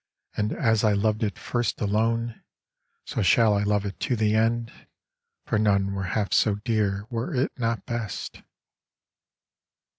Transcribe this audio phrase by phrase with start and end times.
[0.35, 2.41] And as I loved it first alone,
[3.05, 4.87] So shall I love it to the end,
[5.45, 8.41] For none were half so dear were it not best.